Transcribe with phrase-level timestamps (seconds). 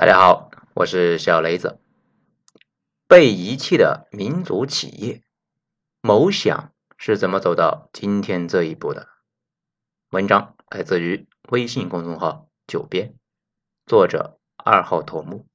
[0.00, 1.80] 大家好，我是小雷子。
[3.08, 5.24] 被遗弃的民族企业，
[6.00, 9.08] 某想是怎么走到今天这一步的？
[10.10, 13.16] 文章来自于微信公众号“九编”，
[13.86, 15.48] 作者二号头目。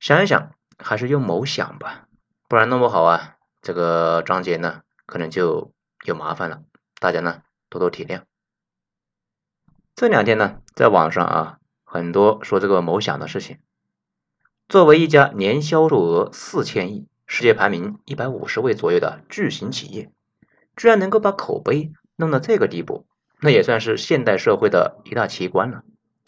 [0.00, 2.08] 想一想，还是用某想吧，
[2.48, 5.74] 不然弄不好啊，这个章节呢，可能就
[6.06, 6.62] 有麻烦了。
[6.98, 8.22] 大家呢，多多体谅。
[9.94, 11.58] 这两天呢，在网上啊。
[11.92, 13.58] 很多说这个某想的事情，
[14.66, 20.10] 作为一家年销售额四千亿、世界排名一百五十位左右的巨型企业，
[20.74, 23.04] 居然能够把口碑弄到这个地步，
[23.42, 25.82] 那也算是现代社会的一大奇观了，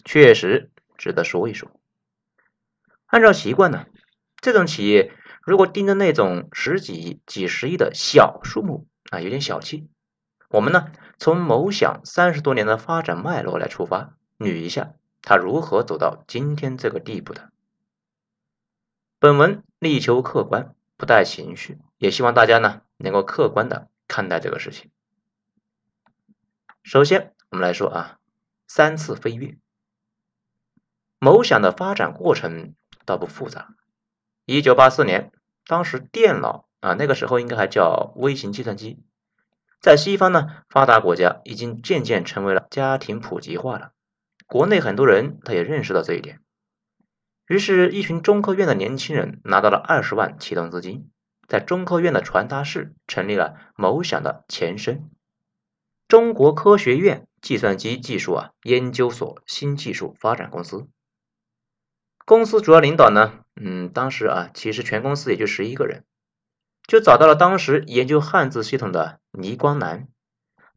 [0.04, 1.70] 确实值得说一说。
[3.06, 3.86] 按照习惯呢，
[4.42, 9.88] 这种企业如果盯着那种十几亿、几十亿的小数目啊，有点小气。
[10.50, 14.92] 我们呢，从某想三十多年的发展脉络来出发，捋一下。
[15.24, 17.50] 他如何走到今天这个地步的？
[19.18, 24.90] 本文力求客观，不带情绪，也希望大家呢能够客观的看待这个事情。
[26.82, 28.18] 首先，我们来说啊，
[28.66, 29.56] 三次飞跃。
[31.18, 32.74] 某想的发展过程
[33.06, 33.74] 倒不复杂。
[34.44, 35.32] 一九八四年，
[35.66, 39.02] 当时电脑啊，那个时候应该还叫微型计算机，
[39.80, 43.92] 在西方呢发达国家已经渐渐成为了家庭普及化了。
[44.46, 46.40] 国内很多人他也认识到这一点，
[47.46, 51.10] 于是，一群中科院的年轻人拿到了二十万启动资金，
[51.48, 55.10] 在中科院的传达室成立了某想的前身——
[56.08, 60.86] 中国科学院计算机技术啊研究所新技术发展公司。
[62.26, 66.04] 公司主要领导呢，嗯，当时啊，其实全公司也就十一个人，
[66.86, 70.08] 就找到了当时研究汉字系统的倪光南，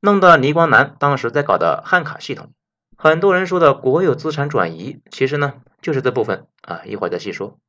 [0.01, 2.53] 弄到了倪光南当时在搞的汉卡系统。
[2.99, 7.59] 很多人说的国有资产转移，其实呢就是这部分啊，一会儿再细说。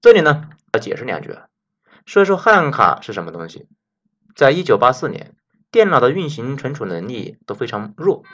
[0.00, 1.38] 这里呢要解释两句，
[2.06, 3.68] 说一说汉卡是什么东西。
[4.34, 5.36] 在一九八四年，
[5.70, 8.24] 电脑的运行存储能力都非常弱，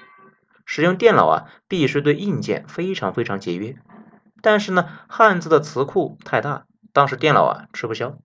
[0.64, 3.76] 使用电脑啊必须对硬件非常非常节约。
[4.40, 6.64] 但是呢，汉字的词库太大，
[6.94, 8.16] 当时电脑啊吃不消。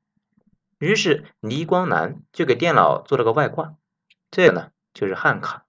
[0.79, 3.73] 于是倪光南就给电脑做了个外挂，
[4.31, 5.65] 这个呢就是汉卡。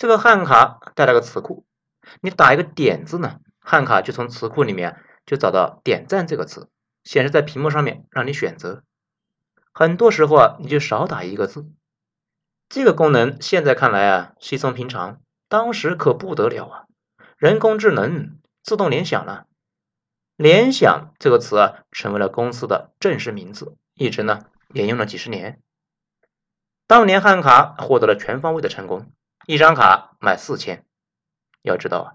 [0.00, 1.66] 这个汉卡带了个词库，
[2.22, 6.70] 你打一个点字呢，汉卡就从词库里面就找到点赞这个词，
[7.04, 8.82] 显示在屏幕上面让你选择。
[9.72, 11.70] 很多时候啊，你就少打一个字。
[12.70, 16.84] 这个功能现在看来啊稀松平常，当时可不得了啊！
[17.36, 19.48] 人工智能自动联想了，
[20.34, 25.60] 联想这个词啊成为了公司的正式名字，一直呢沿用了几十年。
[26.86, 29.12] 当年汉卡获得了全方位的成功。
[29.46, 30.84] 一张卡卖四千，
[31.62, 32.12] 要知道啊，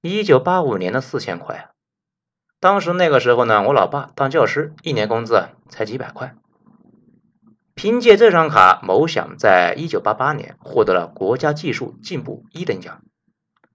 [0.00, 1.70] 一九八五年的四千块啊，
[2.60, 6.34] 当时那个时候呢，我老爸当教师，一年工资才几百块。
[7.74, 13.02] 凭借这张卡，某想在一九八八年获得了国家技术进步一等奖。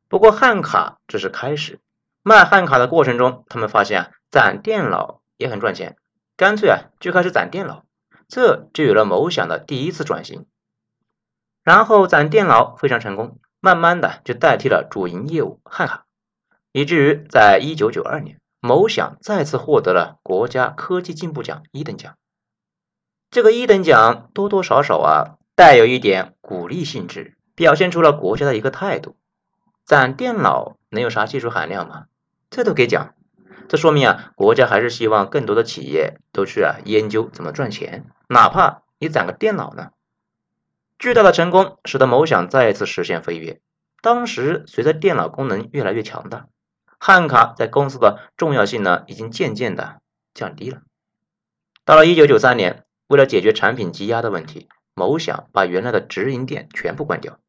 [0.07, 1.81] 不过汉卡只是开始，
[2.23, 5.97] 卖汉卡的过程中，他们发现啊，攒电脑也很赚钱，
[6.37, 7.83] 干脆啊就开始攒电脑，
[8.29, 10.45] 这就有了某想的第一次转型。
[11.67, 16.05] 然后攒电脑非常成功，慢慢的就代替了主营业务汉卡，
[16.71, 22.15] 以至于在一九九二年，某想再次获得了国家科技进步奖一等奖。
[23.29, 29.17] 这个一等奖多多少少啊带有一点鼓励性质，表现出了国家的一个态度。
[29.83, 32.05] 攒电脑能有啥技术含量吗？
[32.49, 33.13] 这都给奖，
[33.67, 39.89] 这说明啊国家还是希望更多的企业都去啊研究怎么赚钱，哪怕你攒个电脑呢。
[40.99, 43.61] 巨大的成功使得某想再次实现飞跃。
[44.01, 46.47] 当时，随着电脑功能越来越强大，
[46.99, 50.01] 汉卡在公司的重要性呢，已经渐渐的
[50.33, 50.81] 降低了。
[51.85, 57.39] 到了1993年，为了解决产品积压的问题，某想把原来的直营店全部关掉，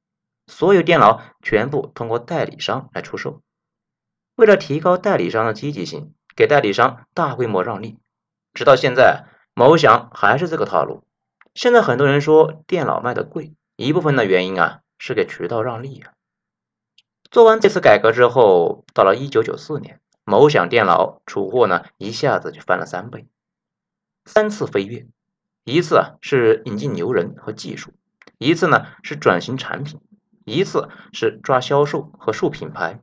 [0.47, 3.41] 所有电脑全部通过代理商来出售。
[4.37, 7.99] 为了提高代理商的积极性，给代理商大规模让利，
[8.53, 9.25] 直到现在，
[9.55, 11.05] 某想还是这个套路。
[11.59, 16.13] 现在很多人说电脑卖的贵，一部分的原因啊是给渠道让利啊。
[17.33, 23.27] 做完这次改革之后，到了一九九四年，某想电脑储货呢一下子就翻了三倍，
[24.25, 25.09] 三次飞跃，
[25.65, 27.93] 一次啊是引进牛人和技术，
[28.39, 30.01] 一次呢是转型产品，
[30.45, 33.03] 一次是抓销售和树品牌。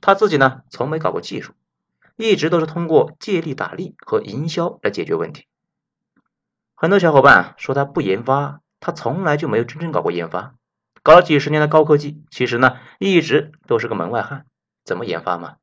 [0.00, 1.52] 他自己呢从没搞过技术，
[2.16, 5.44] 一直都是通过借力打力和营销来解决问题。
[6.80, 10.54] 很多小伙伴说他不研发，他从来就没有真正搞过研发，
[11.02, 14.46] 搞了几十年的高科技，其实呢一直都是个门外汉。
[14.82, 15.58] 怎么研发嘛？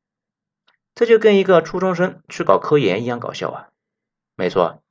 [0.93, 3.69] 这就跟一个初中生去搞科研一样搞笑啊！
[4.35, 4.83] 没错，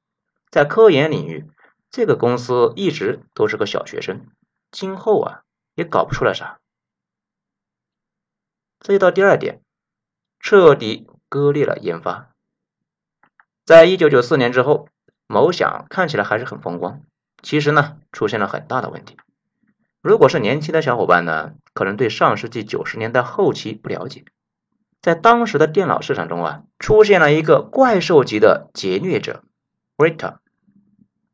[0.50, 1.48] 在科研领域，
[1.92, 4.26] 这个公司一直都是个小学生，
[4.72, 5.42] 今后啊
[5.76, 6.58] 也搞不出来啥。
[8.80, 9.62] 这就到第二点，
[10.40, 12.32] 彻底割裂了研发。
[13.64, 14.88] 在一九九四年之后，
[15.26, 17.00] 某想看起来还是很风光，
[17.42, 19.16] 其实呢出现了很大的问题。
[20.00, 24.24] 如果是年轻的小伙伴呢，可能对上世纪九十年代后期不了解。
[25.02, 29.42] 在当时的电脑市场中啊，出现了一个怪兽级的劫掠者
[29.96, 30.36] ，Rita。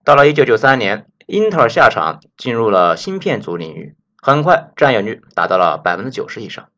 [0.05, 6.69] 到了1993年，英特尔下场进入了芯片组领域，很快占有率达到了百分之九十以上。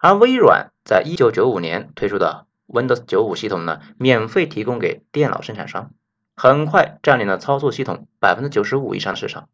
[0.00, 5.90] 而微软在1995年推出的 Windows 95系统呢，免费提供给电脑生产商，
[6.36, 9.48] 很快占领了操作系统百分之九十五以上的市场，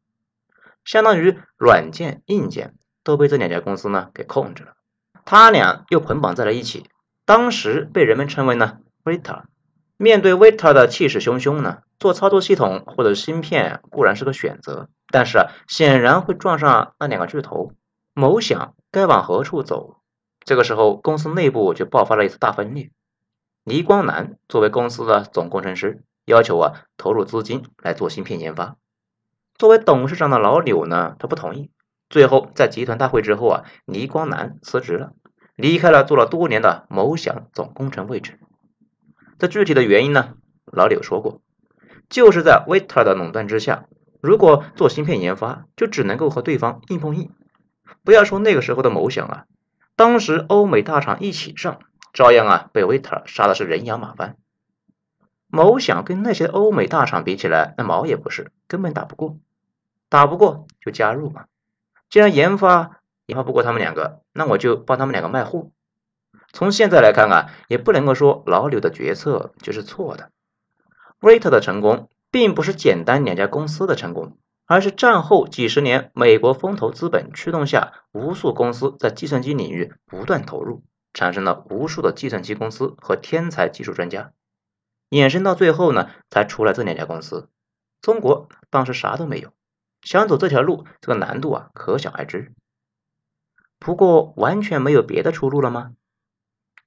[0.84, 2.74] 相当于软件、硬件
[3.04, 4.72] 都被这两家公司呢给控制了。
[5.24, 6.86] 他俩又捆绑在了一起，
[7.24, 9.44] 当时被人们称为呢 Vita。
[9.96, 17.70] 面对 Vita 的气势汹汹呢，做操作系统或者芯片固然是个选择，但是啊，显然会撞上那两个巨头。
[18.12, 19.98] 某想该往何处走？
[20.44, 22.90] 这个时候，公司内部就爆发了一次大分裂。
[23.62, 28.76] 倪光南作为公司的总工程师，要求啊投入资金来做芯片研发。
[29.54, 31.70] 作为董事长的老柳呢，他不同意。
[32.08, 35.12] 最后，在集团大会之后啊，倪光南辞职了，
[35.56, 38.38] 离开了做了多年的某想总工程位置。
[39.38, 40.34] 这具体的原因呢，
[40.66, 41.40] 老柳说过，
[42.10, 43.86] 就是在 Vita 的垄断之下，
[44.20, 47.30] 如果做芯片研发，就只能够和对方硬碰硬。
[48.04, 49.44] 不要说那个时候的某想啊，
[49.96, 51.80] 当时欧美大厂一起上，
[52.12, 54.36] 照样啊被 Vita 杀的是人仰马翻。
[55.54, 59.36] 某想跟那些欧美大厂比起来，那毛也不是，根本打不过，
[60.08, 61.44] 打不过就加入嘛。
[62.08, 65.70] 既然研发研发不过他们两个，那我就帮他们两个卖货。
[66.54, 70.30] 从现在来看啊，也不能够说老柳的决策就是错的。
[71.20, 80.82] 瑞特的成功并不是简单两家公司的成功，而是战后几十年美国风投资本驱动下，无数公司在计算机领域不断投入，
[81.12, 84.32] 产生了无数的计算机公司和天才技术专家，
[85.12, 87.50] 衍生到最后呢，才出来这两家公司。
[88.00, 89.52] 中国当时啥都没有。
[90.00, 92.54] 想走这条路，这个难度啊，可想而知。
[93.78, 95.92] 不过，完全没有别的出路了吗？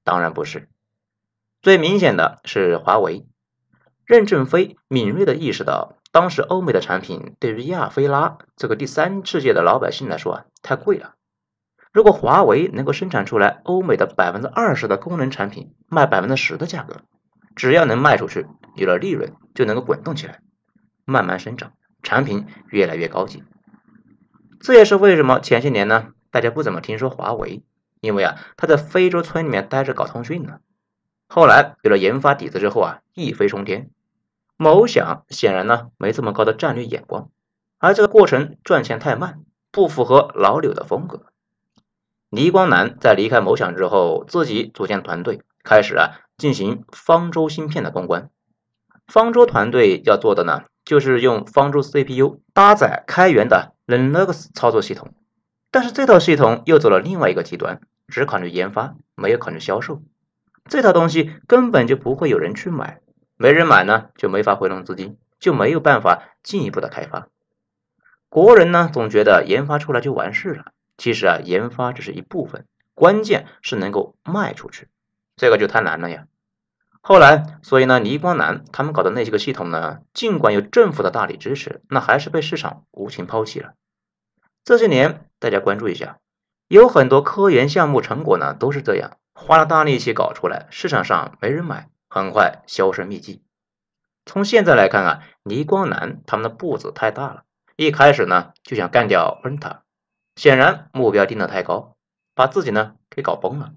[0.04, 0.68] 当然不是。
[1.62, 3.27] 最明显的是华为。
[4.06, 11.13] 任正非敏锐地意识到，当时欧美的产品对于亚非拉这个第三世界的老百姓来说啊，太贵了。
[11.92, 17.01] 如果华为能够生产出来欧美的百分之二十的功能产品，卖百分之十的价格，
[17.56, 20.42] 只要能卖出去，有了利润，就能够滚动起来，
[21.06, 21.74] 慢慢生长。
[22.04, 23.44] 产品越来越高级，
[24.60, 27.63] 这也是为什么前些年呢，大家不怎么听说华为，
[28.00, 30.60] 因为啊，他在非洲村里面待着搞通讯呢。
[31.28, 33.90] 后来有了研发底子之后啊，一飞冲天。
[34.56, 37.31] 某想显然呢没这么高的战略眼光，
[37.80, 39.42] 而这个过程赚钱太慢，
[39.72, 41.25] 不符合老柳的风格。
[42.30, 48.30] 倪光南在离开某想之后，自己组建团队，开始啊进行方舟芯片的攻关。
[49.08, 50.64] 方舟团队要做的呢？
[50.86, 55.16] 就是用方舟 CPU 搭载开源的 Linux 操作系统，
[55.72, 60.04] 但是这套系统又走了另外一个极端，只考虑研发，没有考虑销售。
[60.70, 63.01] 这套东西根本就不会有人去买，
[63.36, 67.30] 没人买呢，就没法回笼资金，就没有办法进一步的开发。
[68.30, 70.66] 国人呢总觉得研发出来就完事了，
[70.98, 74.88] 其实啊，研发只是一部分，关键是能够卖出去，
[75.36, 76.27] 这个就太难了呀。
[77.01, 83.74] 后来，所以呢，倪光南他们搞的那些个系统呢，尽管有政府的大力支持，那还是被市场无情抛弃了。
[84.63, 86.18] 这些年，大家关注一下，
[86.68, 93.44] 有很多科研项目成果呢，都是这样，花了大力气搞出来，市场上没人买，很快销声匿迹。
[94.25, 97.44] 从现在来看啊，倪光南他们的步子太大了，
[97.75, 99.84] 一开始呢就想干掉恩塔，
[100.36, 101.96] 显然目标定得太高，
[102.34, 103.74] 把自己呢给搞崩了。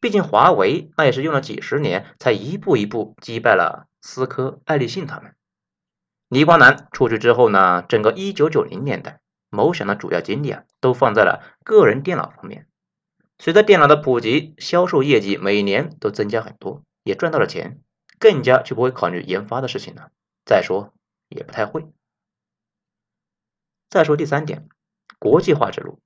[0.00, 5.34] 毕竟华为那也是用了几十年，才一步一步击败了思科、爱立信他们。
[6.28, 12.66] 倪光南出去之后呢，整个一九九零年代，某想的主要精力啊，都放在了个人电脑方面。
[13.38, 17.80] 随着电脑的普及，销售业绩每年都增加很多，也赚到了钱，
[18.18, 20.10] 更加就不会考虑研发的事情了。
[20.44, 20.94] 再说
[21.28, 21.86] 也不太会。
[23.90, 24.68] 再说第三点，
[25.18, 25.98] 国际化之路，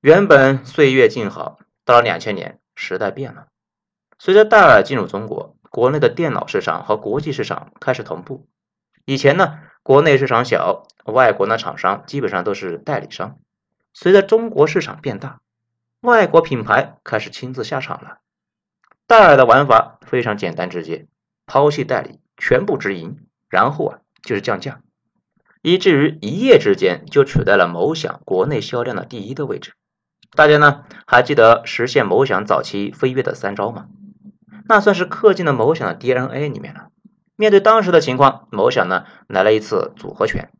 [0.00, 1.58] 原本岁月静好。
[1.84, 3.46] 到了两千年，时代变了。
[4.18, 8.46] 随着戴尔进入中国，国内的电脑市场和国际市场开始同步。
[9.04, 13.38] 以前呢，国内市场小，外国的厂商基本上都是代理商。
[13.92, 15.40] 随着中国市场变大，
[16.00, 18.18] 外国品牌开始亲自下场了。
[19.06, 21.06] 戴尔的玩法非常简单直接，
[21.44, 24.80] 抛弃代理，全部直营，然后啊就是降价，
[25.60, 29.74] 以至于一夜之间就取代了某享国内销量的第一的位置。
[30.34, 33.86] 大家呢还记得实现某想早期飞跃的三招吗？
[34.66, 36.88] 那算是刻进了某想的 DNA 里面了。
[37.36, 40.50] 面对当时的情况，某想呢来了一次组合拳。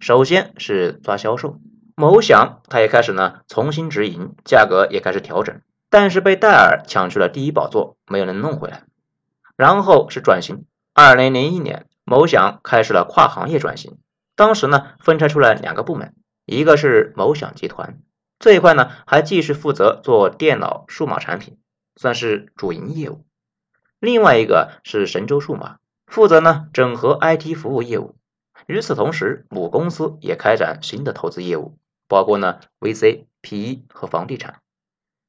[0.00, 1.58] 首先是抓销售，
[1.94, 5.60] 某想他也开始呢重新直营，价格也开始调整，
[5.90, 8.84] 但是被戴尔抢去了第一宝座，没有能弄回来。
[9.56, 13.98] 然后是转型，二零零一年，某想开始了跨行业转型，
[14.34, 16.14] 当时呢分拆出来两个部门，
[16.46, 17.98] 一个是某想集团
[18.40, 21.58] 这一块呢还继续负责做电脑数码产品，
[21.94, 23.26] 算是主营业务；
[23.98, 28.16] 另外一个是神州数码，负责呢整合 IT 服务业务。
[28.66, 31.76] 与此同时，母公司也开展新的投资业务，
[32.08, 34.60] 包括呢 VC、PE 和房地产。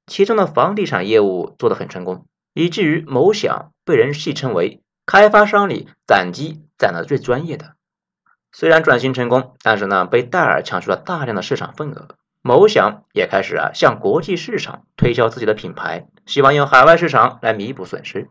[0.08, 7.76] 其中的房地产业务做得很成功，以至于某享被人戏称为开发商里攒机攒的最专业的。
[8.54, 12.16] 虽然转型成功，但是呢被戴尔抢去了大量的市场份额。
[12.44, 18.30] 某享也开始啊向国际市场推销自己的品牌，希望用海外市场来弥补损失。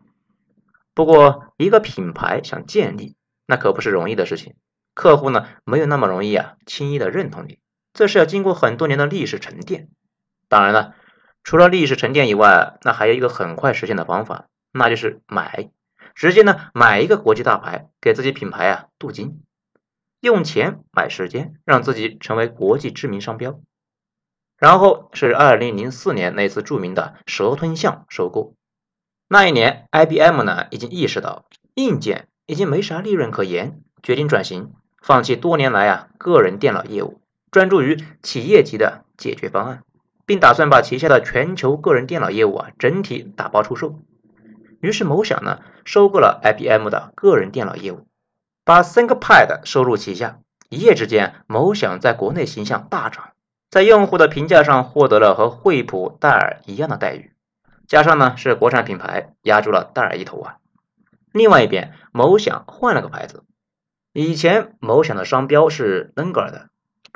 [0.93, 3.15] 不过，一个品牌想建立，
[3.45, 4.55] 那可不是容易的事情。
[4.93, 7.59] 客户呢没有那么容易啊，轻易的认同你，
[7.93, 9.87] 这是要经过很多年的历史沉淀。
[10.49, 10.93] 当然了，
[11.45, 15.71] 除了历史沉淀以外，那还有一个很快实现的方法，那就是买，
[16.13, 19.41] 直接呢买一个国际大牌，给自己品牌啊镀金，
[20.19, 23.61] 用钱买时间，让自己成为国际知名商标。
[24.61, 28.53] 然后是二零零四年那次著名的蛇吞象收购，
[29.27, 34.71] 那一年 IBM 呢已经意识到硬件已经没啥利润可言，决定转型。
[35.01, 39.81] 放弃多年来啊个人电脑业务，专注于企业级的解决方案，
[40.27, 43.99] 并打算把旗下的全球个人电脑业务啊整体打包出售。
[44.79, 48.05] 于是某享呢收购了 IBM 的个人电脑业务，
[48.63, 50.37] 把 ThinkPad 收入旗下。
[50.69, 53.30] 一夜之间，某享在国内形象大涨，
[53.71, 57.31] 在用户的评价上获得了和惠普、戴尔一样的待遇。
[57.87, 60.57] 加上呢是国产品牌，压住了戴尔一头啊。
[61.31, 63.45] 另外一边，某享换了个牌子。
[64.11, 66.67] 以前某享的商标是 l e n g e r 的，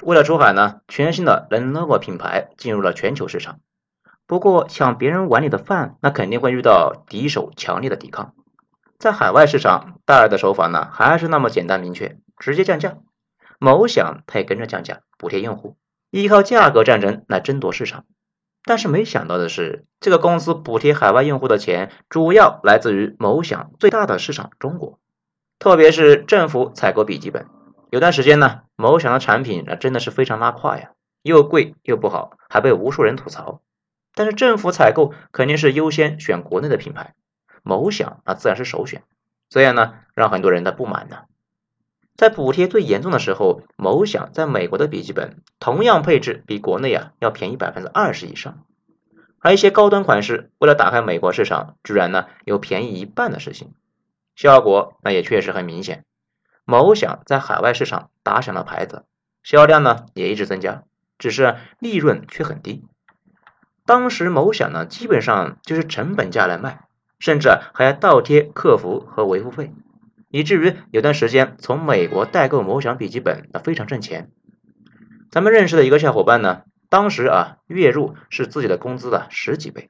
[0.02, 3.60] 为了出海呢，全新的 Lenovo 品牌进入了全球市场。
[4.26, 8.34] 不过抢别人碗里的饭，那肯定会遇到敌手强烈的抵抗。
[8.98, 12.96] 在海外市场，戴尔的手法呢还是那么简单明确，直接降价。
[13.60, 15.76] 某享他也跟着降价，补贴用户，
[16.22, 18.06] 依靠价格战争来争夺市场。
[18.64, 24.98] 但是没想到的是，这个公司补贴海外用户的钱，主要来自于某享最大的市场中国。
[25.60, 27.48] 特别是政府采购笔记本，
[27.90, 30.92] 有段时间呢，某享的产品那真的是非常拉胯呀，
[31.22, 33.62] 又贵又不好，还被无数人吐槽。
[34.14, 37.14] 但是政府采购肯定是优先选国内的品牌，
[37.62, 39.04] 某享那自然是首选，
[39.50, 41.24] 这样呢，让很多人的不满呢。
[42.16, 48.64] 在补贴最严重的时候，某享在美国的笔记本同样配置比国内啊要便宜百分之二十以上，
[49.40, 53.74] 而一些高端款式为了打开美国市场，居然呢有便宜一半的事情。
[54.36, 56.06] 效果那也确实很明显，
[56.64, 59.04] 某享在海外市场打响了牌子，
[59.44, 60.84] 销量呢也一直增加，
[61.18, 62.86] 只是利润却很低。
[63.86, 66.88] 当时某享呢基本上就是成本价来卖，
[67.20, 69.72] 甚至还要倒贴客服和维护费，
[70.36, 74.32] 以至于有段时间从美国代购某享笔记本那非常挣钱。
[75.32, 79.90] 咱们认识的一个小伙伴呢，当时啊月入是自己的工资的十几倍。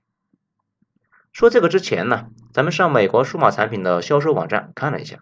[1.34, 5.18] 说这个之前呢，咱们上美国数码产品的销售网站看了一下，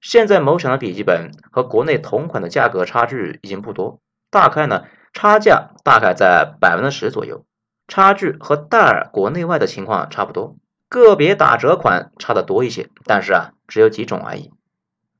[0.00, 4.00] 现在某享的笔记本和国内同款的价格差距已经不多，
[4.30, 7.44] 大概呢差价大概在百分之十左右，
[7.88, 10.54] 差距和戴尔国内外的情况差不多，
[11.00, 14.50] 个别打折款差的多一些，但是啊只有几种而已。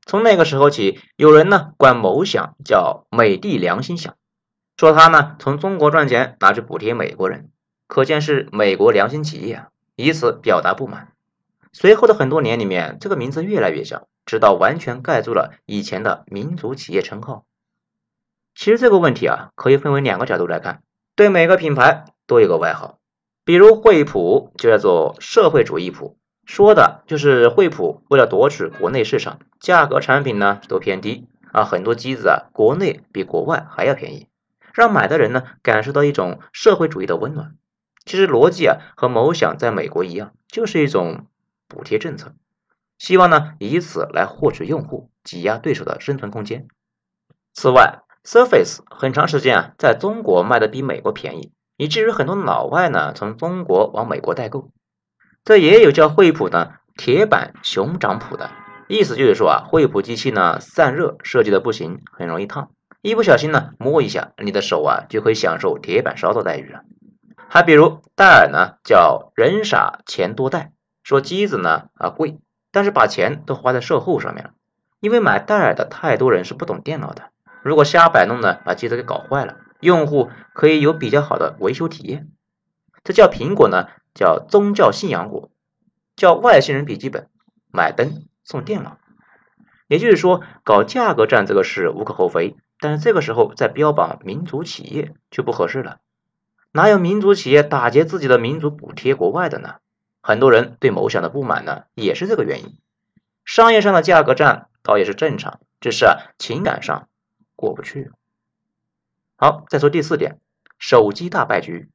[0.05, 4.15] 从那个时候起，有人呢管某享叫美的良心享，
[4.77, 7.49] 说他呢从中国赚钱拿去补贴美国人，
[7.87, 9.67] 可见是美国良心企业啊。
[9.95, 11.11] 以此表达不满。
[11.71, 17.45] 随后的很多年里面，这个名字越来越小，直到完全盖住了以前的民族企业称号。
[18.53, 20.83] 其实这个问题啊，可以分为两个角度来看。
[21.15, 22.99] 对每个品牌都有个外号，
[23.45, 34.27] 比如惠普就叫做社会主义普，说的就是惠普为了夺取国内市场，价格产品呢都偏低啊，很多机子啊国内比国外还要便宜，
[34.73, 37.55] 让买的人呢感受到一种社会主义的温暖。
[38.05, 41.27] 其实逻辑啊和某享在美国一样，就是一种
[41.67, 42.33] 补贴政策，
[42.97, 46.67] 希望呢以此来获取用户，挤压对手的生存空间。
[47.53, 54.69] 此外，Surface 很长时间啊在中国卖的比美国便宜，以至于很多老外呢从中国往美国代购。
[55.43, 58.49] 这也有叫惠普的铁板熊掌谱的
[58.87, 66.81] 意思，就是说啊，惠普机器呢散热设计的不行，很容易烫，一不小心呢摸一下，你的手啊就可以享受铁板烧的待遇了。
[67.49, 70.71] 还比如戴尔呢，叫人傻钱多戴，
[71.03, 72.39] 说机子呢啊贵，
[72.71, 74.51] 但是把钱都花在售后上面了，
[74.99, 82.31] 因为买戴尔的太多人是不懂电脑的，如果瞎摆弄呢，把机子给搞坏了，用户可以有比较好的维修体验。
[83.03, 85.51] 这叫苹果呢，叫宗教信仰果，
[86.15, 87.29] 叫外星人笔记本，
[87.71, 88.97] 买灯送电脑。
[89.87, 95.99] 也就是说，搞价格战这个事无可厚非，但是这个时候再标榜民族企业就不合适了。
[96.71, 99.75] 哪有民族企业打劫自己的民族补贴国外的呢？
[100.21, 102.77] 很多人对某想的不满呢，也是这个原因。
[103.43, 107.09] 商业上的价格战倒也是正常，只是啊情感上
[107.55, 108.09] 过不去。
[109.43, 110.39] 好，再说第四点，
[110.79, 111.89] 手机大败局。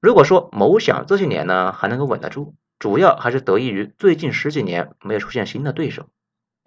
[0.00, 6.08] 如果说某想这些年呢还能够稳得住，主要还是得益于最近十几年没有出现新的对手。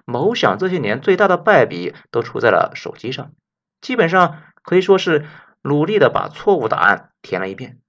[0.06, 3.32] 某想这些年最大的败笔都出在了手机上，
[3.82, 5.26] 基本上可以说是
[5.64, 7.80] 努力的把错误答案填了一遍。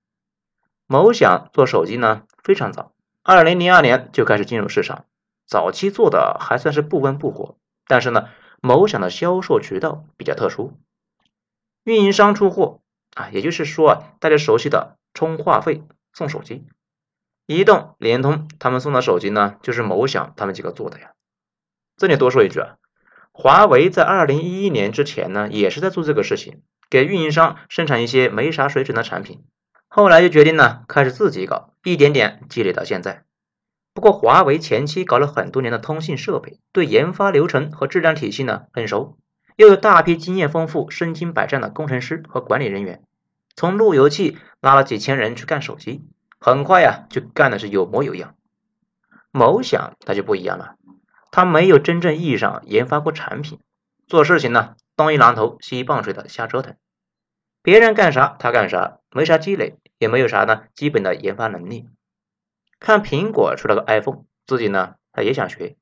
[0.87, 5.05] 某想做手机呢非常早，二零零二年就开始进入市场，
[5.47, 8.31] 早期做的还算是不温不火，但是呢
[8.63, 10.73] 某想的销售渠道比较特殊，
[11.85, 12.81] 运营商出货
[13.15, 14.97] 啊，也就是说啊大家熟悉的。
[15.15, 15.83] 充话费
[16.13, 16.65] 送手机，
[17.45, 21.11] 移动、联通他们送的手机呢，就是某想他们几个做的呀。
[21.97, 22.77] 这里多说一句啊，
[23.33, 29.45] 华为在二零一一年之前呢，也是在做这个事情，给运营商生产一些没啥水准的产品。
[29.89, 33.25] 后来就决定呢，开始自己搞，一点点积累到现在。
[33.95, 39.19] 不过华为前期搞了很多年的通信设备，对研发流程和质量体系呢很熟，
[39.59, 43.03] 又有大批经验丰富、身经百战的工程师和管理人员。
[43.57, 46.05] 从路由器拉了几千人去干手机，
[46.39, 48.37] 很快呀就干的是有模有样。
[49.33, 50.77] 某想他就不一样了，
[51.33, 53.59] 他没有真正意义上研发过产品，
[54.07, 56.77] 做事情呢东一榔头西一棒槌的瞎折腾，
[57.61, 61.89] 别人干啥他干啥，没啥积累，也没有啥呢基本的研发能力。
[62.79, 65.77] 看苹果出了个 iPhone，自己呢他也想学，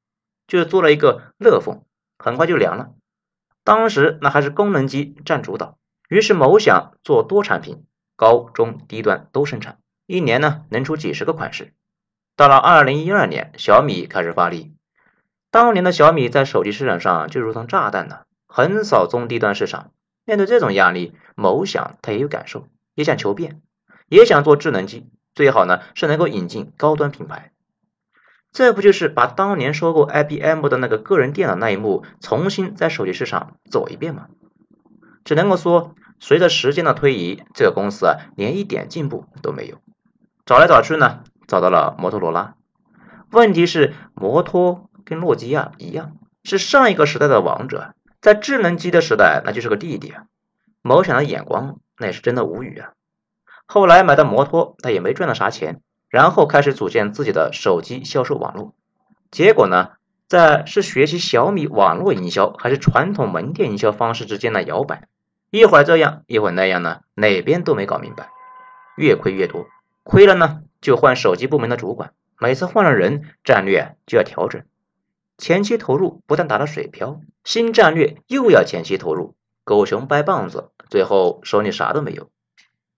[0.46, 1.84] 就做了一个乐风，
[2.16, 2.94] 很快就凉了。
[3.66, 5.76] 当时那还是功能机占主导。
[6.08, 11.74] 于是某想做多产品，高中低端都生产，一年呢能出几十个款式。
[12.36, 14.76] 到了二零一二年，小米开始发力。
[15.50, 19.90] 当年的小米在手机市场上就如同炸弹呢，横扫中低端市场。
[20.24, 23.62] 面对这种压力，某想他也有感受，也想求变，
[24.08, 27.50] 也想做智能机，最好呢是能够引进高端品牌。
[28.56, 34.28] 这不就是把当年收购 IBM 的那个个人电脑那一幕，重新在手机市场走一遍吗？
[35.26, 39.76] 只能够说，随着时间的推移，这个公司啊，连一点进步都没有。
[40.46, 42.54] 找来找去呢，找到了摩托罗拉。
[43.30, 47.92] 问题是，摩托跟诺基亚一样，是上一个时代的王者，
[48.22, 50.22] 在智能机的时代，那就是个弟弟啊。
[50.80, 52.92] 某想的眼光，那也是真的无语啊。
[53.66, 55.82] 后来买的摩托，他也没赚到啥钱，
[56.16, 58.72] 然后开始组建自己的手机销售网络。
[59.30, 59.90] 结果呢，
[60.26, 65.08] 在是学习小米网络营销，还是传统门店营销方式之间的摇摆。
[65.50, 68.30] 一会儿这样，一会儿那样呢，哪边都没搞明白，
[68.96, 69.66] 越亏越多，
[70.04, 74.62] 亏了呢就换手机部门的主管，每次换了人，战略就要调整，
[75.36, 82.30] 前期投入不但打了水漂，新战略又要前期投入，狗熊掰棒子，最后手里啥都没有。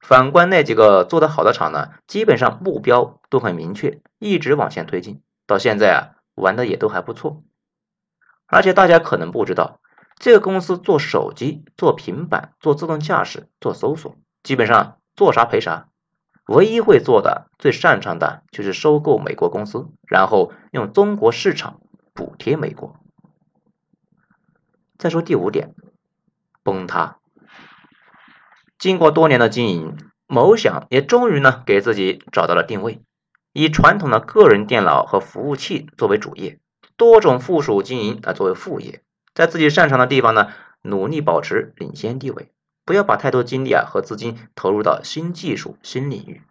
[0.01, 5.99] 反观那几个做得好的厂呢，基本上目标都很明确，一直往前推进，到现在啊，
[6.35, 7.43] 玩的也都还不错。
[8.47, 9.81] 而且大家可能不知道。
[10.21, 15.89] 这个公司做手机、做平板、做自动驾驶、做搜索，基本上做啥赔啥。
[16.47, 21.81] 唯一会做的、最擅长的就是收购美国公司，然后用中国市场
[22.15, 22.97] 补贴美国。
[24.99, 25.75] 再说第五点，
[26.65, 27.18] 崩塌。
[28.79, 33.01] 经过多年的经营，某想也终于呢给自己找到了定位，
[33.53, 36.61] 以传统的个人电脑和服务器作为主业，
[36.97, 39.03] 多种附属经营啊作为副业。
[39.35, 40.49] 在自己擅长的地方呢，
[40.83, 42.53] 努力保持领先地位，
[42.85, 46.43] 不要把太多精力啊和资金投入到新技术、新领域。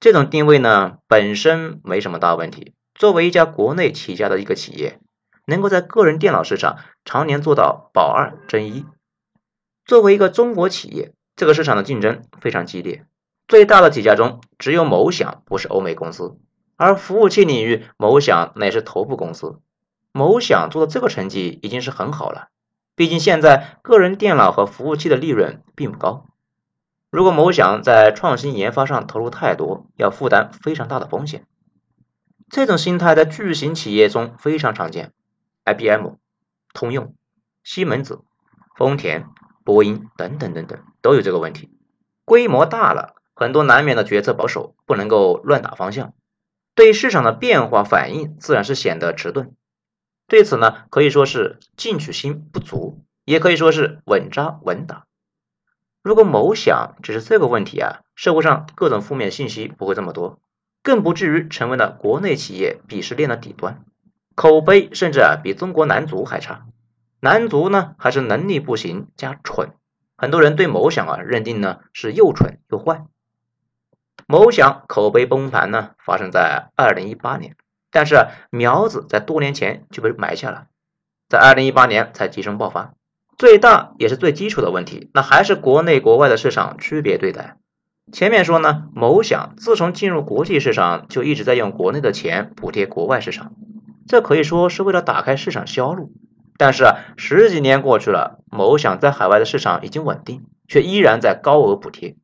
[0.00, 2.74] 这种定位呢本身没什么大问题。
[2.94, 5.00] 作为一家国内起家的一个企业，
[5.46, 8.84] 能够在个人电脑市场常年做到保二争一。
[9.84, 13.06] 作为一个中国企业，这个市场的竞争非常激烈。
[13.46, 16.36] 最大的几家中，只有某想不是欧美公司，
[16.74, 19.60] 而服务器领域，某想乃是头部公司。
[20.10, 22.48] 某想做的这个成绩已经是很好了，
[22.96, 26.26] 毕竟现在个人电脑和服务器的利润并不高。
[27.08, 31.46] 如果某想在创新研发上投入太多，要负担非常大的风险。
[32.50, 35.12] 这种心态在巨型企业中非常常见
[35.64, 36.14] ，IBM、
[36.74, 37.14] 通用、
[37.62, 38.22] 西门子、
[38.76, 39.28] 丰田、
[39.68, 41.70] 波音等等等等都有这个问题。
[42.24, 46.14] 规模大了，很多难免的决策保守，不能够乱打方向，
[46.74, 49.52] 对市场的变化反应自然是显得迟钝。
[50.26, 55.04] 对此呢，可以说是进取心不足，也可以说是稳扎稳打。
[56.02, 60.40] 如果某想只是这个问题啊，社会上各种负面信息不会这么多，
[60.82, 63.84] 更不至于成为了国内企业鄙视链的底端，
[64.34, 66.64] 口碑甚至啊比中国男足还差。
[67.20, 69.70] 男足呢还是能力不行加蠢，
[70.16, 73.04] 很多人对某想啊认定呢是又蠢又坏。
[74.26, 77.56] 某想口碑崩盘呢发生在二零一八年。
[77.90, 80.66] 但是苗子在多年前就被埋下了，
[81.26, 82.92] 在二零一八年才急升爆发。
[83.38, 87.56] 最大也是最基础的问题，那还是国内国外的市场区别对待。
[88.12, 93.54] 前面说呢，某想自从进入国际市场就一直在用国内的钱补贴国外市场，
[94.06, 96.12] 这可以说是为了打开市场销路。
[96.58, 102.16] 但是啊，十几年过去了，某想在海外的市场已经稳定，却依然在高额补贴。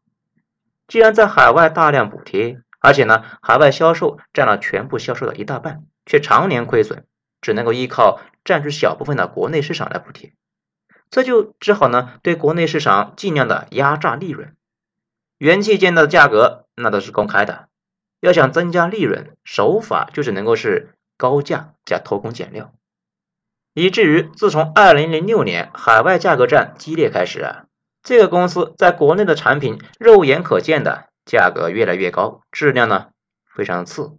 [0.86, 7.06] 既然在海外大量补贴，而且呢，海外销售占了全部销售的一大半，却常年亏损，
[7.40, 10.34] 只能够依靠占据小部分的国内市场来补贴，
[11.10, 14.54] 这就只好呢对国内市场尽量的压榨利润。
[15.38, 17.68] 元器件的价格那都是公开的，
[18.20, 22.72] 要想增加利润，手法就只能够是高价加偷工减料，
[23.74, 27.64] 以至于自从二零零六年海外价格战激烈开始啊，
[28.02, 31.08] 这个公司在国内的产品肉眼可见的。
[31.26, 33.06] 价格越来越高，质量呢
[33.46, 34.18] 非常次。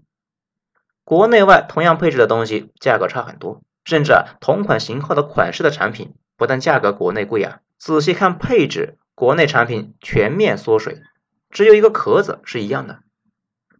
[1.04, 11.04] 国内外同样配置的东西，价格差很多，甚至啊同款型号的款式的产品，不但价格国内贵啊，仔细看配置，国内产品全面缩水，
[11.52, 13.02] 只有一个壳子是一样的。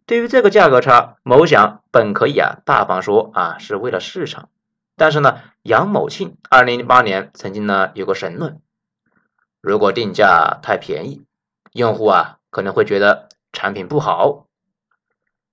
[0.06, 4.50] 对于这个价格差，某想本可以啊大方说啊是为了市场，
[4.96, 8.60] 但是呢，杨某庆二零零八年曾经呢有个神论：
[9.60, 11.24] 如果定价太便宜，
[11.72, 12.38] 用户啊。
[12.48, 14.46] 可能会觉得产品不好。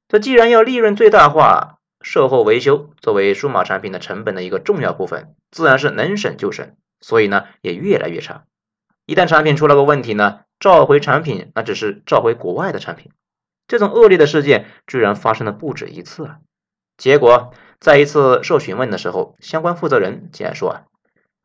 [0.08, 8.46] 这既然要利润最大化，售后维修作为数码产品的成本的一个重要部分，自然是能省就省，所以呢也越来越差。
[9.06, 13.12] 一旦产品出了个问题呢，召回产品那只是召回国外的产品。
[13.68, 16.38] 这种恶劣的事件居然发生了不止一次啊！
[16.96, 17.54] 结果
[17.84, 20.82] 在一次受询问的时候，相关负责人竟然说啊，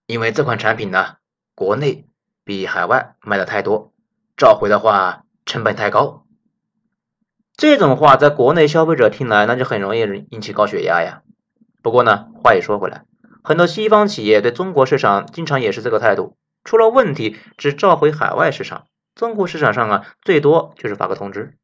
[0.06, 1.16] 因为这款产品呢，
[1.56, 2.06] 国内
[2.44, 3.92] 比海外卖的太多，
[4.36, 5.24] 召回的话。
[5.46, 6.26] 成本太高，
[7.56, 11.22] 这种话在国内消费者听来，那就很容易引起高血压呀。
[11.80, 13.06] 不过呢，话也说回来，
[13.42, 21.56] 很多西方企业对中国市场经常也是这个态度，出了问题只召回海外市场，中国市场上啊，最多就是发个通知。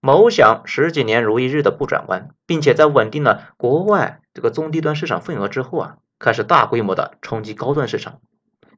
[0.00, 8.20] 某想十几年如一日的不转弯，并且在稳定了国外这个中低端市场份额之后啊，开始大规模的冲击高端市场。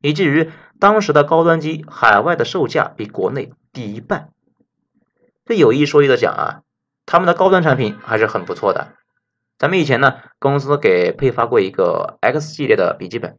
[0.00, 4.30] 以至于当时的高端机海外的售价比国内低一半。
[5.44, 6.62] 这有一说一的讲啊，
[7.06, 8.94] 他们的高端产品还是很不错的。
[9.58, 13.38] 咱们以前呢，公司给配发过一个 X 系列的笔记本，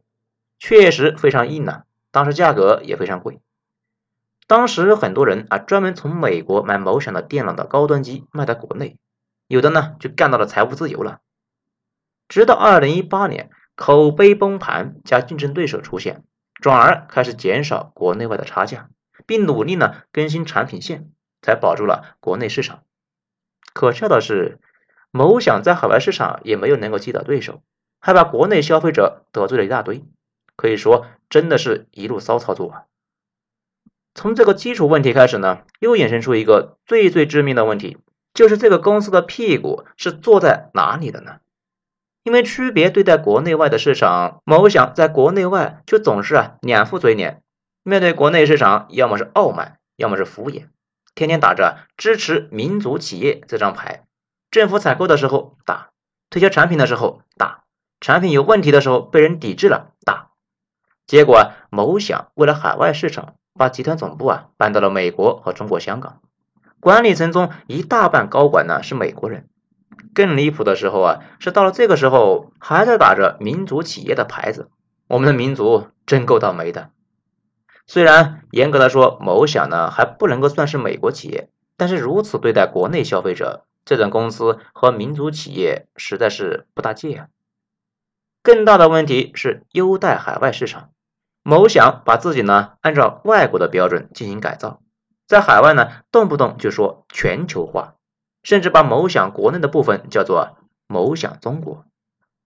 [0.58, 3.40] 确实非常硬啊，当时价格也非常贵。
[4.46, 8.98] 当时很多人啊，专门从美国买某想的电脑的高端机卖到国内，
[9.46, 11.20] 有的呢就干到了财务自由了。
[12.28, 16.24] 直到二零一八年，口碑崩盘加竞争对手出现。
[16.60, 18.88] 转而开始减少国内外的差价，
[19.26, 21.10] 并努力呢更新产品线，
[21.42, 22.84] 才保住了国内市场。
[23.74, 24.60] 可笑的是，
[25.10, 27.62] 某想在海外市场也没有能够击倒对手，
[28.00, 30.04] 还把国内消费者得罪了一大堆，
[30.56, 32.84] 可以说真的是一路骚操作啊。
[34.14, 37.98] 从这个基础问题开始呢，又衍生出一个最最致命的问题，
[38.32, 41.40] 就是这个公司的屁股是坐在哪里的呢？
[42.22, 47.42] 因为区别对待国内外的市场，某想在国内外就总是啊两副嘴脸。
[47.82, 50.68] 面对国内市场，要么是傲慢，要么是敷衍，
[51.14, 54.06] 天天打着支持民族企业这张牌。
[54.50, 55.90] 政府采购的时候打，
[56.30, 57.64] 推销产品的时候打，
[58.00, 60.30] 产品有问题的时候被人抵制了打。
[61.06, 66.20] 结果某想为了海外市场，把集团总部啊搬到了美国和中国香港，
[66.80, 69.48] 管理层中一大半高管呢是美国人。
[70.12, 74.68] 更离谱的时候啊，是到了这个时候还在打着民族企业的牌子。
[75.06, 76.90] 我们的民族真够倒霉的。
[77.86, 87.26] 虽然严格的说，某想呢还不能够算是美国企业，但是如此对待国内消费者，这种公司和民族企业实在是不搭界啊。
[88.42, 90.90] 更大的问题是优待海外市场。
[91.46, 94.80] 某想把自己呢按照外国的标准进行改造，
[95.28, 97.96] 在海外呢，动不动就说全球化，
[98.42, 101.84] 甚至把某想国内的部分叫做某想中国。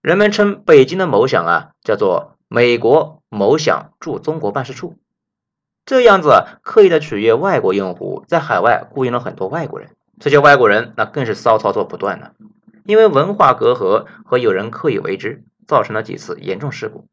[0.01, 4.97] 人们称北京的某想啊，叫做美国某想驻中国办事处。
[5.85, 12.33] 这样子刻意的取悦外国用户，在海外雇佣了很多外国人，这些外国人那更是骚操作不断了。
[12.83, 17.07] 因为文化隔阂和有人刻意为之，造成了几次严重事故。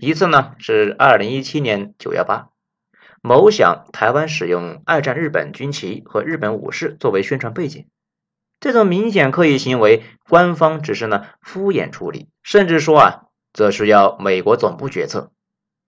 [0.00, 2.50] 一次呢是二零一七年九幺八，
[3.20, 7.86] 某想台湾使用二战日本军旗和日本武士作为宣传背景，
[8.60, 15.32] 这种明显刻意行为，官方只是呢敷衍处理，甚至说啊这需要美国总部决策。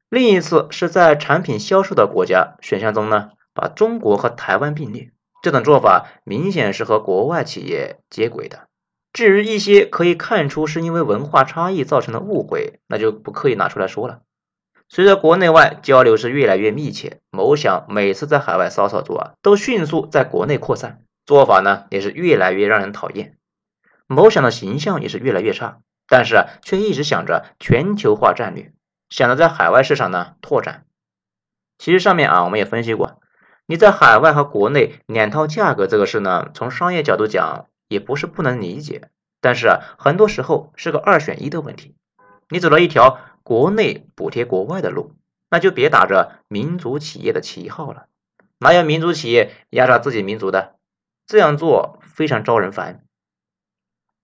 [0.08, 8.69] 另一次是在产品销售的国家选项中呢，把中国和台湾并列，这种做法明显是和国外企业接轨的。
[9.12, 14.20] 至于一些可以看出是因为文化差异造成的误会，那就不刻意拿出来说了。
[14.88, 23.36] 随着国内外交流是越来越密切，某想每次在海外骚操作啊，都迅速在国内扩散，做法呢也是越来越让人讨厌。
[24.06, 28.72] 某想的形象也是越来越差，但是，却一直想着全球化战略。
[29.08, 30.84] 想着在海外市场呢拓展，
[31.78, 33.20] 其实上面啊我们也分析过，
[33.66, 41.96] 你在海外和国内两套价格这个事呢，从商业角度讲也不是不能理解，但是啊很多时候是个二选一的问题。
[42.48, 45.16] 你走了一条国内补贴国外的路，
[45.50, 48.06] 那就别打着民族企业的旗号了，
[48.58, 50.76] 哪有民族企业压榨自己民族的？
[51.26, 53.02] 这样做非常招人烦。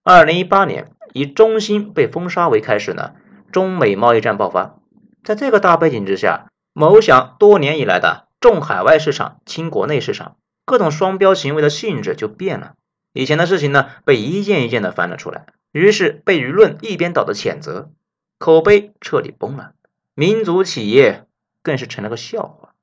[0.04, 3.14] 二零一八年以中兴被封杀为开始呢。
[3.52, 4.80] 中美贸易战爆发，
[5.24, 12.74] 在这个大背景之下，某想多年以来的重海外市场轻国内市场，各种双标行为的性质就变了。
[13.16, 17.90] 以前的事情呢，被一件一件的翻了出来，于是被舆论一边倒的谴责，
[18.36, 19.72] 口碑彻底崩了，
[20.14, 21.26] 民族企业
[21.62, 22.74] 更是成了个笑话。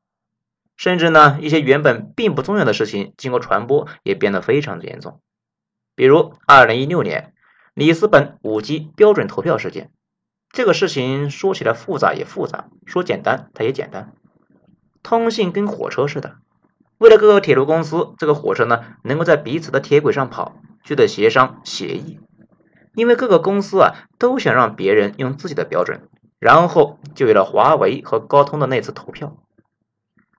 [0.76, 5.22] 甚至呢，一些原本并不重要的事情，经过传播也变得非常的严重。
[5.94, 7.36] 比如，二零一六年
[7.76, 9.92] 里斯本五 G 标准投票事件。
[10.52, 14.14] 这个事情说起来复杂也复杂，说简单它也简单。
[15.04, 16.38] 通信跟火车似的，
[17.04, 22.22] 为了各个铁路公司这个火车呢能够在彼此的铁轨上跑，就得协商协议。
[22.96, 26.08] 因为各个公司啊都想让别人用自己的标准，
[26.40, 29.36] 然后就有了华为和高通的那次投票。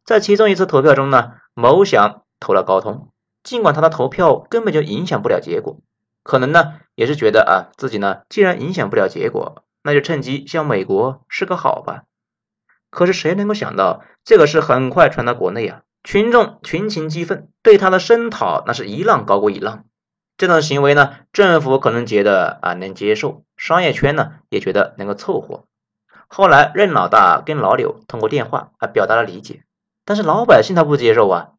[0.07, 3.11] 在其中一次投票中呢，某想投了高通，
[3.43, 5.77] 尽管他的投票根本就影响不了结果，
[6.23, 9.67] 可能呢也是觉得啊自己呢既然影响不了结果。
[9.83, 12.05] 那就趁机向美国示个好吧。
[12.89, 19.87] 可是谁能够想到，这个事很快传到国内啊，群众群情激愤，对他的声讨那是一浪高过一浪。
[20.37, 25.65] 这种行为呢，政府可能觉得啊能接受，商业圈呢也觉得能够凑合。
[26.29, 29.65] 后来任老大跟老柳通过电话啊表达了理解，
[30.05, 31.53] 但是老百姓他不接受啊。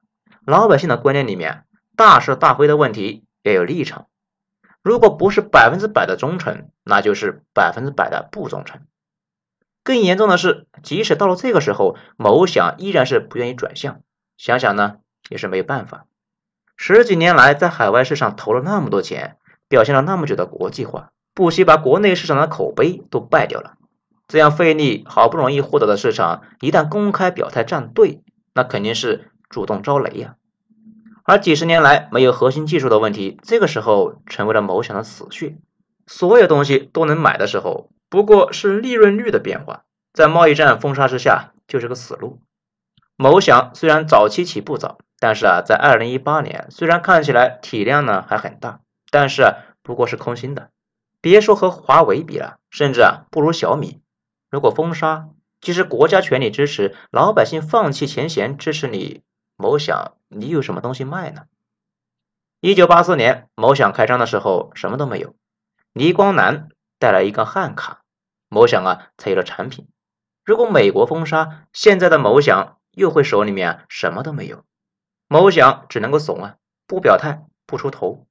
[0.45, 1.63] 老百姓的观念里面，
[1.95, 4.05] 大是大非的问题要有立场。
[4.83, 8.81] 如果不是百分之百的忠诚，那就是百分之百的不忠诚。
[9.83, 14.01] 更严重的是，即使到了这个时候，某想依然是不愿意转向。
[14.37, 14.97] 想想呢，
[15.29, 16.05] 也是没有办法。
[16.77, 23.75] 十几年来，在海外市场投了那么多钱，表现了那么久的国际化，不惜把国内市场的口碑都败掉了。
[24.27, 28.21] 这样费力好不容易获得的市场，一旦公开表态站队，
[28.53, 30.35] 那肯定是主动招雷呀。
[31.23, 35.57] 而几十年来没有核心技术的问题，这个时候成为了某想的死穴。
[36.07, 42.41] 所有东西都能买的时候，不过是利润率的变化，在贸易战封杀之下，就是个死路。
[43.17, 50.69] 某想虽然早期起步早，但是啊，在二零一八年，虽然看起来体量呢还很大，但是不过是空心的。
[51.21, 54.01] 别说和华为比了，甚至啊不如小米。
[54.51, 55.29] 如果封杀，
[55.61, 59.23] 即使国家全力支持，老百姓放弃前嫌支持你。
[59.57, 61.43] 某想，你有什么东西卖呢？
[62.59, 65.33] 一九八四年，某想开张的时候什么都没有，
[65.93, 66.67] 倪光南
[66.99, 68.01] 带来一个汉卡，
[68.49, 69.87] 某想啊才有了产品。
[70.43, 74.63] 如果美国封杀，现在的某想又会手里面什么都没有，
[75.27, 76.55] 某想只能够怂啊，
[76.87, 78.25] 不表态，不出头。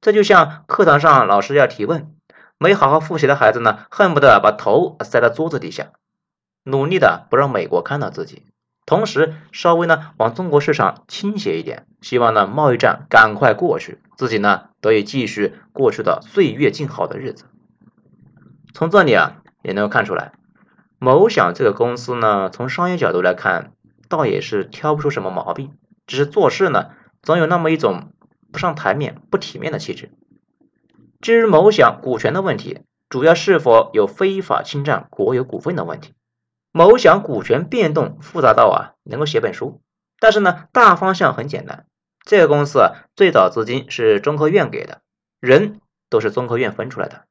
[0.00, 2.14] 这就像课堂上老师要提问，
[2.58, 5.92] 没好好复习的孩子呢，恨不得把头塞到桌子底下，
[6.64, 8.46] 努力的不让美国看到自己。
[8.84, 17.44] 同时，稍微呢往中国市场倾斜一点，希望呢贸易战赶快过去，自己呢得以继续过去的岁月静好的日子。
[18.74, 20.32] 从这里啊也能够看出来，
[20.98, 23.72] 某想这个公司呢，从商业角度来看，
[24.12, 26.90] 倒也是挑不出什么毛病，只是做事呢
[27.22, 28.12] 总有那么一种
[28.52, 30.12] 不上台面、不体面的气质。
[31.22, 36.12] 至于某想股权的问题，主要是否有非法侵占国有股份的问题。
[36.72, 39.80] 某想股权变动复杂到啊，能够写本书。
[40.20, 41.86] 但是呢，大方向很简单。
[42.24, 45.00] 这个公司啊，最早资金是中科院给的，
[45.40, 47.24] 人都是中科院分出来的，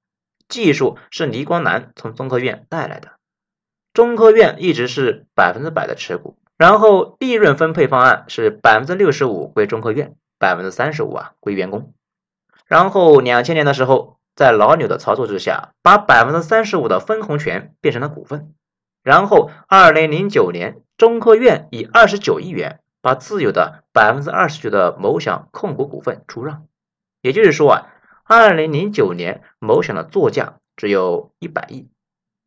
[0.50, 3.12] 技术是倪光南从中科院带来的，
[3.94, 11.96] 中科院一直是百分之百的持股，然后利润分配方案是百分之六十五归中科院，百分之三十五啊归员工。
[12.68, 18.54] 然后两千年的时候，在老柳的操作之下，把百分之三十五的分红权变成了股份。
[19.02, 26.68] 然后二零零九年，中科院以二十九亿元把自有的百分之二十九的某享控股股份出让。
[27.24, 27.88] 也就是说啊，
[28.24, 31.90] 二零零九年某享的作价只有一百亿。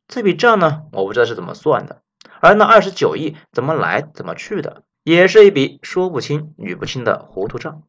[0.06, 2.02] 这笔账呢，我不知道是怎么算的，
[2.44, 7.84] 而那二十九亿怎么来怎么去的，也是一笔说不清捋不清的糊涂账。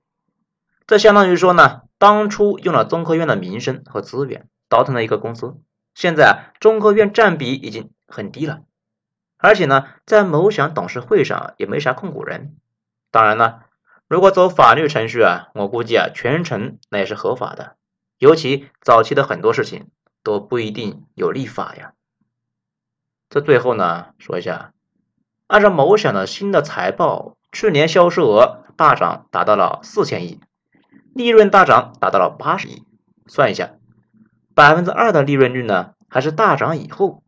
[0.88, 5.58] 这相当于说呢，当初用了中科院的名声和资源倒腾了一个公司，
[5.94, 8.62] 现在啊，中科院占比已经很低了，
[9.38, 12.56] 而且呢，在某享董事会上也没啥控股人。
[13.12, 13.65] 当然了，
[14.08, 17.76] 如果走法律程序啊，我估计啊，全程那也是合法的。
[18.20, 19.89] 尤其早期的很多事情
[20.24, 21.91] 都不一定有立法呀。
[23.36, 24.71] 这最后呢，说一下，
[25.48, 30.39] 按照某享的新的财报，去年销售额大涨，达到了四千亿。
[31.13, 32.84] 利润大涨，达到了八十亿。
[33.28, 33.74] 算一下，
[34.54, 37.24] 百分之二的利润率呢，还是大涨以后，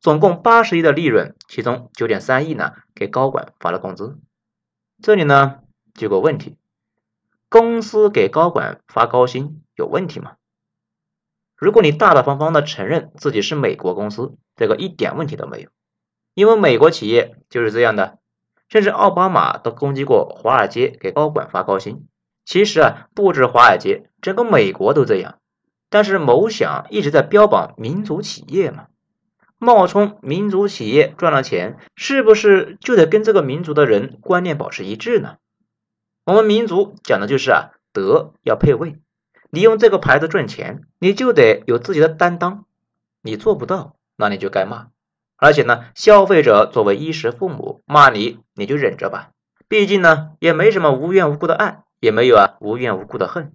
[0.00, 4.18] 总共八十亿的利润，其中九点三亿呢给高管发了工资。
[5.00, 5.60] 这里呢
[6.00, 6.58] 有个问题：
[7.48, 10.32] 公司给高管发高薪有问题吗？
[11.56, 15.70] 如果你大大方方的承认自己是美国公司，这个一点问题都没有，
[16.34, 18.18] 因为美国企业就是这样的，
[18.68, 22.06] 甚至奥巴马都攻击过华尔街给高管发高薪。
[22.44, 25.38] 其实啊，不止华尔街，整个美国都这样。
[25.88, 28.88] 但是某想一直在标榜民族企业嘛，
[29.58, 35.36] 冒充民族企业赚了钱，是不是就得跟这个民族的人观念保持一致呢？
[36.26, 38.96] 我们民族讲的就是啊，德要配位。
[39.54, 42.64] 你用这个牌子赚钱，你就得有自己的担当。
[43.22, 44.88] 你做不到，那你就该骂。
[45.36, 49.30] 而且呢，消费者作为衣食父母，骂你你就忍着吧，
[49.68, 51.84] 毕竟呢，也没什么无缘无故的爱。
[52.00, 53.54] 也没有啊，无缘无故的恨。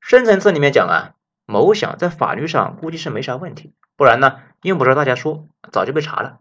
[0.00, 1.14] 深层次里面讲啊，
[1.46, 6.40] 某想在法律上估计是没啥问题，不然呢，用不着大家说，早就被查了。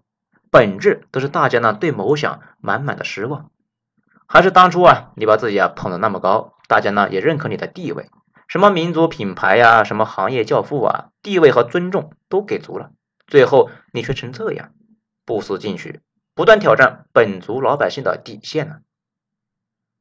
[0.52, 3.52] 本质都是大家呢对某想满满的失望，
[4.26, 8.10] 还是当初啊，你把自己啊捧得那么高，大家呢也认可你的地位，
[8.48, 12.92] 什么民族品牌呀，什么行业教父啊，地位和尊重都给足了，
[13.28, 14.72] 最后你却成这样，
[15.26, 16.02] 不思进取，
[16.34, 18.78] 不断挑战本族老百姓的底线呢，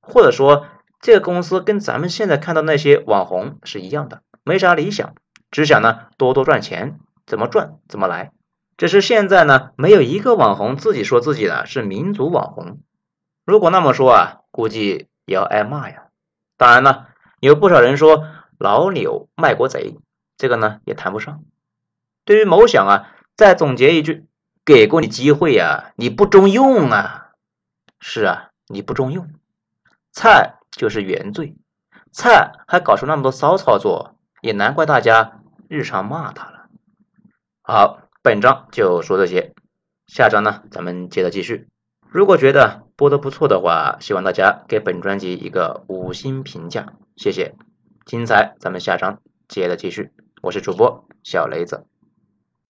[0.01, 0.67] 或者说。
[0.99, 5.15] 这个公司跟咱们现在看到那些网红是一样的，没啥理想，
[5.51, 8.33] 只想呢多多赚钱，怎么赚怎么来。
[8.79, 12.81] 只是现在呢，没有一个网红自己说自己的是民族网红。
[13.45, 16.05] 如果那么说啊，估计也要挨骂呀。
[16.57, 17.09] 当然了，
[17.41, 18.27] 有不少人说
[18.59, 19.97] 老柳卖国贼，
[20.37, 21.43] 这个呢也谈不上。
[22.25, 24.27] 对于某想啊，再总结一句：
[24.65, 27.33] 给过你机会呀，你不中用啊。
[28.01, 29.31] 是啊，你不中用，
[30.13, 30.55] 菜。
[30.73, 31.57] 就是原罪，
[32.13, 35.41] 菜还搞出那么多骚操作，也难怪大家
[35.71, 36.67] 日常骂他了。
[37.63, 39.55] 好，本章就说这些，
[40.07, 41.67] 下章呢咱们接着继续。
[42.11, 47.55] 如果觉得播的不错的话，希望大家给本专辑一个五星评价，谢谢。
[48.07, 50.13] 精彩，咱们下章接着继续。
[50.41, 51.87] 我是主播小雷子。